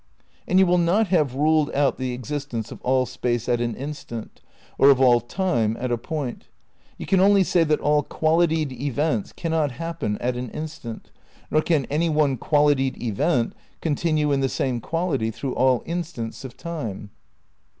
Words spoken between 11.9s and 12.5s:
one